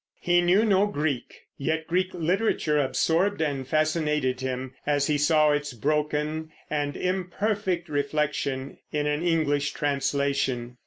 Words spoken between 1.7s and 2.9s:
Greek literature